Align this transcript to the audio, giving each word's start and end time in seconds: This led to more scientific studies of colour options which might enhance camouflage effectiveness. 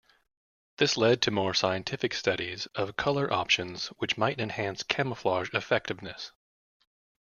This 0.77 0.97
led 0.97 1.21
to 1.21 1.29
more 1.29 1.53
scientific 1.53 2.15
studies 2.15 2.65
of 2.73 2.95
colour 2.95 3.31
options 3.31 3.89
which 3.99 4.17
might 4.17 4.39
enhance 4.39 4.81
camouflage 4.81 5.53
effectiveness. 5.53 6.31